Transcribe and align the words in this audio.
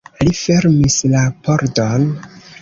Li 0.21 0.31
fermis 0.37 0.95
la 1.11 1.21
pordon. 1.49 2.09